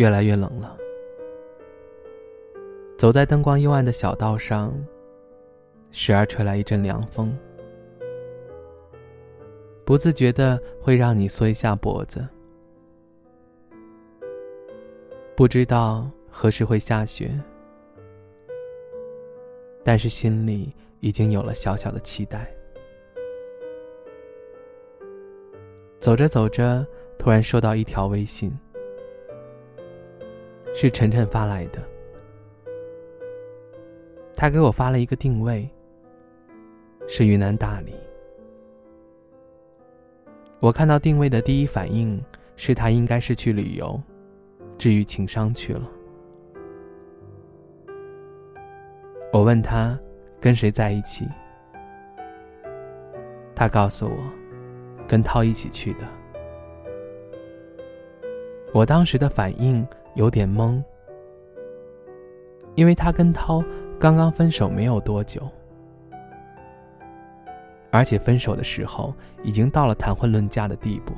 [0.00, 0.74] 越来越冷了，
[2.96, 4.72] 走在灯光幽暗的小道上，
[5.90, 7.36] 时而吹来一阵凉风，
[9.84, 12.26] 不自觉的会让你缩一下脖子。
[15.36, 17.38] 不知道何时会下雪，
[19.84, 22.50] 但是心里已经有了小小的期待。
[25.98, 26.86] 走着走着，
[27.18, 28.50] 突然收到一条微信。
[30.82, 31.78] 是晨晨发来的，
[34.34, 35.68] 他给我发了一个定位，
[37.06, 37.92] 是云南大理。
[40.58, 42.18] 我看到定位的第一反应
[42.56, 44.00] 是他应该是去旅游，
[44.78, 45.86] 治愈情伤去了。
[49.34, 50.00] 我问他
[50.40, 51.28] 跟谁在一起，
[53.54, 54.16] 他告诉我
[55.06, 56.08] 跟涛一起去的。
[58.72, 59.86] 我当时的反应。
[60.14, 60.82] 有点懵，
[62.74, 63.62] 因为他跟涛
[63.98, 65.48] 刚刚分手没有多久，
[67.90, 71.14] 而且分手的时候已经到了谈婚论嫁的地步，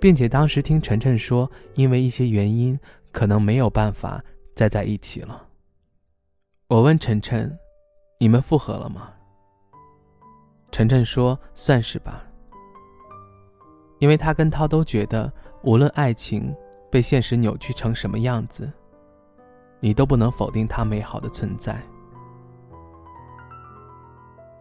[0.00, 2.78] 并且当时听晨晨说，因为一些原因，
[3.10, 4.22] 可能没有办法
[4.54, 5.46] 再在一起了。
[6.68, 7.58] 我问晨晨
[8.20, 9.12] ：“你们复合了吗？”
[10.70, 12.24] 晨晨说：“算是吧。”
[13.98, 15.32] 因为他跟涛都觉得，
[15.62, 16.54] 无论爱情
[16.90, 18.70] 被现实扭曲成什么样子，
[19.80, 21.80] 你都不能否定它美好的存在。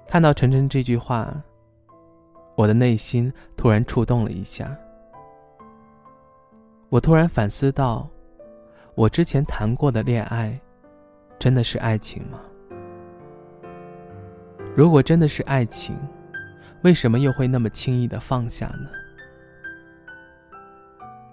[0.08, 1.34] 看到晨晨这句话，
[2.56, 4.76] 我的内心突然触动了一下。
[6.90, 8.10] 我突然反思到，
[8.96, 10.60] 我之前谈过的恋爱，
[11.38, 12.40] 真的是爱情吗？
[14.76, 15.98] 如果真的是爱情，
[16.84, 18.90] 为什么又会那么轻易的放下呢？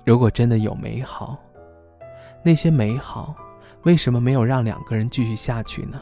[0.04, 1.38] 如果真的有美好，
[2.42, 3.34] 那些美好，
[3.84, 6.00] 为什么没有让两个人继续下去呢？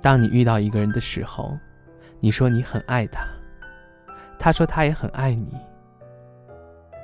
[0.00, 1.56] 当你遇到一个人的时候，
[2.18, 3.24] 你说你很爱他，
[4.38, 5.56] 他说他也很爱你，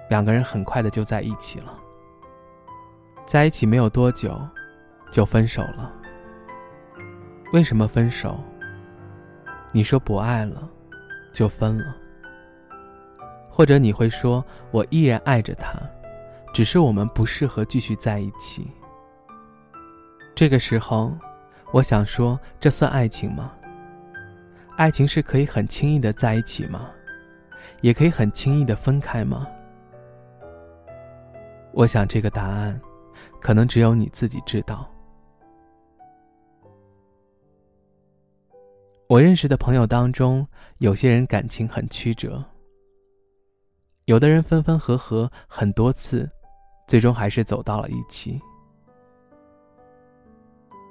[0.09, 1.72] 两个人很快的就在一起了。
[3.25, 4.37] 在一起没有多久，
[5.09, 5.93] 就分手了。
[7.53, 8.41] 为什么分手？
[9.72, 10.69] 你说不爱了，
[11.32, 11.97] 就分了。
[13.60, 15.78] 或者你会说，我依然爱着他，
[16.50, 18.66] 只是我们不适合继续在一起。
[20.34, 21.12] 这个时候，
[21.70, 23.53] 我想说，这算爱情吗？
[24.78, 26.88] 爱情是可以很轻易的在一起吗？
[27.82, 29.47] 也可以很轻易的分开吗？
[31.75, 32.81] 我想这个答案，
[33.43, 34.91] 可能只有你自己知道。
[39.06, 42.43] 我认识的朋友当中，有些人感情很曲折。
[44.10, 46.28] 有的人分分合合很多次，
[46.88, 48.43] 最终还是走到了一起。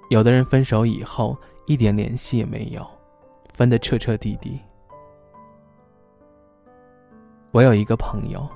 [0.09, 1.37] 有的人分手以后
[1.67, 2.81] 一点联系也没有，
[3.49, 4.57] 分得彻彻底底。
[7.51, 8.47] 我有一个朋友，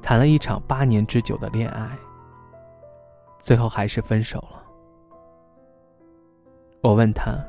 [0.00, 1.98] 谈了一场八年之久的恋爱，
[3.40, 4.62] 最后还是分手了。
[6.80, 7.44] 我问他：“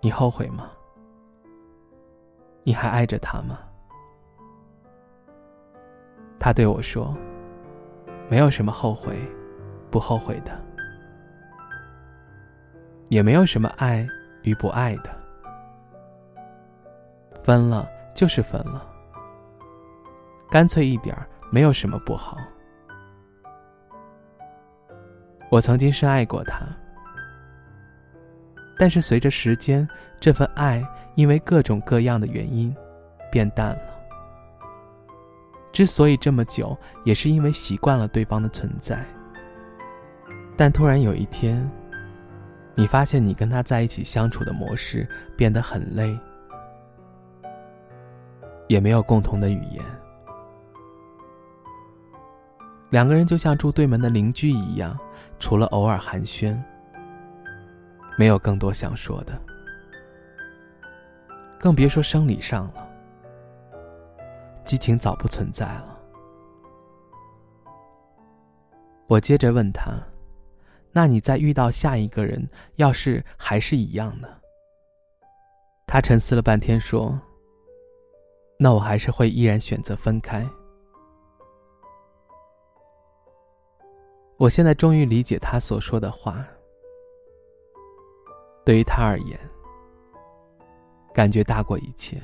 [0.00, 0.70] 你后悔吗？
[2.62, 3.58] 你还爱着他吗？”
[6.44, 7.16] 他对我说
[8.28, 9.16] ：“没有什么后悔，
[9.90, 10.52] 不后悔的，
[13.08, 14.06] 也没有什么爱
[14.42, 15.10] 与不爱的。
[17.42, 18.86] 分了就是分了，
[20.50, 21.16] 干脆一点
[21.50, 22.36] 没有什么不好。
[25.50, 26.66] 我曾经深爱过他，
[28.76, 29.88] 但是随着时间，
[30.20, 32.76] 这份爱因为各种各样的原因
[33.32, 33.92] 变淡了。”
[35.74, 39.04] 之所以这么久，也是因为习惯了对方的存在。
[40.56, 41.68] 但突然有一天，
[42.76, 45.04] 你发现你跟他在一起相处的模式
[45.36, 46.16] 变得很累，
[48.68, 49.84] 也没有共同的语言，
[52.90, 54.96] 两个人就像住对门的邻居一样，
[55.40, 56.56] 除了偶尔寒暄，
[58.16, 59.32] 没有更多想说的，
[61.58, 62.83] 更别说生理上了，
[64.64, 66.00] 激情早不存在了。
[69.06, 69.92] 我接着问他
[70.90, 74.28] ：“那你再遇到下一个人，要是还是一样呢？”
[75.86, 77.20] 他沉思了半天说
[78.58, 80.48] ：“那我还是会依然选择分开。”
[84.36, 86.44] 我现在终于理解他所说的话。
[88.64, 89.38] 对于他而言，
[91.12, 92.20] 感觉大过一切。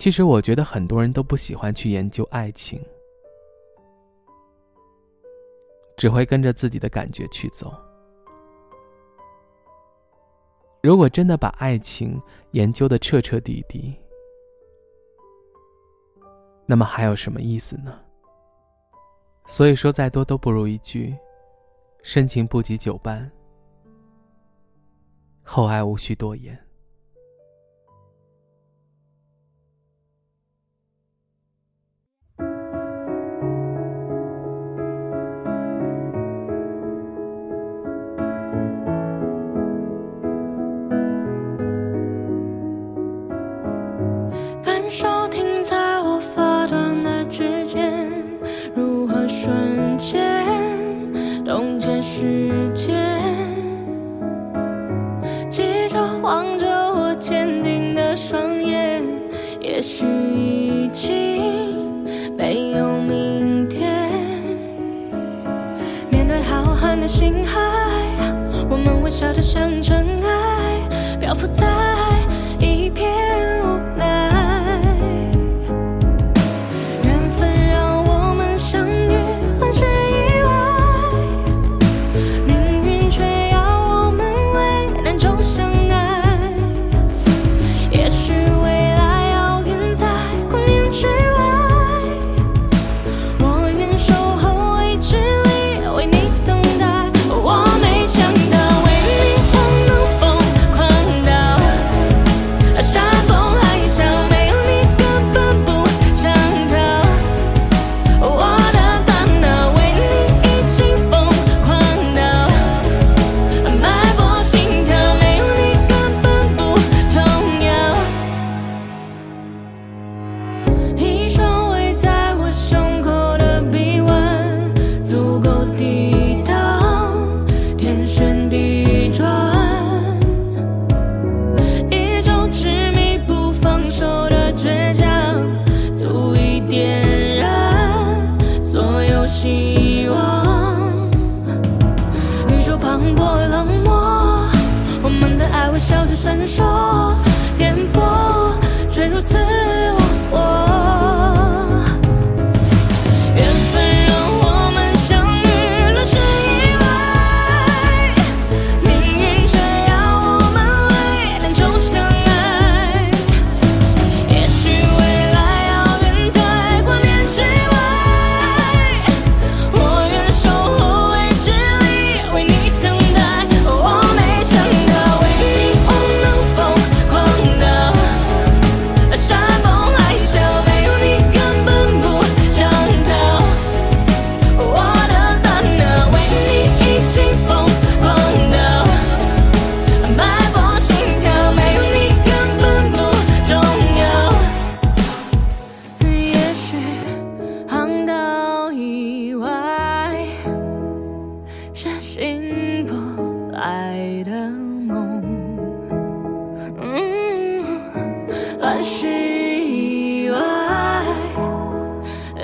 [0.00, 2.82] 其实，我觉得很多人都不喜欢去研究爱情，
[5.94, 7.70] 只会跟着自己的感觉去走。
[10.82, 12.18] 如果真的把爱情
[12.52, 13.94] 研究的彻彻底底，
[16.64, 18.00] 那么还有什么意思呢？
[19.44, 21.14] 所以说，再多都不如一句
[22.02, 23.30] “深情不及久伴，
[25.42, 26.58] 厚爱无需多言”。
[60.50, 62.04] 已经
[62.36, 63.88] 没有明天。
[66.10, 67.60] 面对浩瀚的星海，
[68.68, 71.66] 我们微笑着像尘埃，漂浮在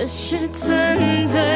[0.08, 1.55] 是存在。